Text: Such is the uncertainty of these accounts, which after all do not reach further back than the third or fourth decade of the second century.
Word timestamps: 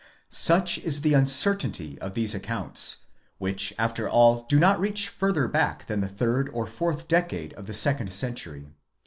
Such 0.33 0.79
is 0.79 1.01
the 1.01 1.13
uncertainty 1.13 1.99
of 2.01 2.15
these 2.15 2.33
accounts, 2.33 3.05
which 3.37 3.71
after 3.77 4.09
all 4.09 4.47
do 4.49 4.59
not 4.59 4.79
reach 4.79 5.07
further 5.07 5.47
back 5.47 5.85
than 5.85 5.99
the 6.01 6.07
third 6.07 6.49
or 6.53 6.65
fourth 6.65 7.07
decade 7.07 7.53
of 7.53 7.67
the 7.67 7.73
second 7.75 8.11
century. 8.11 8.69